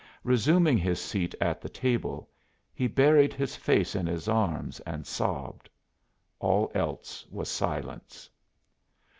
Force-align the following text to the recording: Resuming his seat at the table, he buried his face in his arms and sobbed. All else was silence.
Resuming 0.23 0.79
his 0.79 0.99
seat 0.99 1.35
at 1.39 1.61
the 1.61 1.69
table, 1.69 2.27
he 2.73 2.87
buried 2.87 3.33
his 3.35 3.55
face 3.55 3.93
in 3.93 4.07
his 4.07 4.27
arms 4.27 4.79
and 4.79 5.05
sobbed. 5.05 5.69
All 6.39 6.71
else 6.73 7.23
was 7.29 7.49
silence. 7.49 8.27